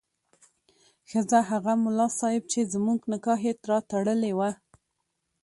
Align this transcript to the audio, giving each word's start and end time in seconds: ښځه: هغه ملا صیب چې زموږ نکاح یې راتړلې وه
ښځه: 1.09 1.39
هغه 1.49 1.73
ملا 1.83 2.07
صیب 2.19 2.43
چې 2.51 2.59
زموږ 2.73 2.99
نکاح 3.11 3.39
یې 3.47 3.53
راتړلې 3.69 4.31
وه 4.37 4.49